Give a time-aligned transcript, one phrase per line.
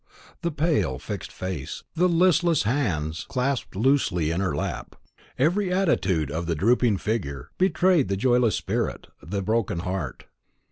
[0.41, 4.95] The pale fixed face, the listless hands clasped loosely in her lap,
[5.37, 10.25] every attitude of the drooping figure, betrayed the joyless spirit, the broken heart.